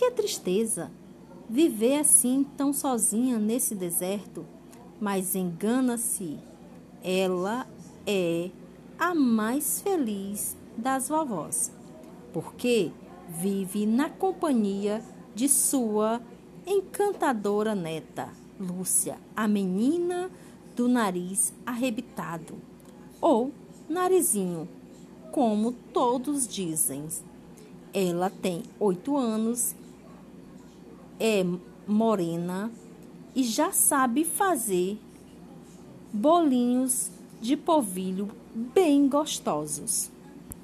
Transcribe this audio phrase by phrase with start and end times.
[0.00, 0.90] Que tristeza!
[1.46, 4.46] Viver assim tão sozinha nesse deserto.
[4.98, 6.38] Mas engana-se,
[7.04, 7.66] ela
[8.06, 8.48] é
[8.98, 11.70] a mais feliz das vovós,
[12.32, 12.90] porque
[13.28, 15.04] vive na companhia
[15.34, 16.22] de sua
[16.66, 20.30] encantadora neta, Lúcia, a menina
[20.74, 22.54] do nariz arrebitado,
[23.20, 23.52] ou
[23.86, 24.66] narizinho,
[25.30, 27.06] como todos dizem.
[27.92, 29.74] Ela tem oito anos,
[31.20, 31.44] é
[31.86, 32.72] morena
[33.34, 34.98] e já sabe fazer
[36.12, 40.10] bolinhos de polvilho bem gostosos.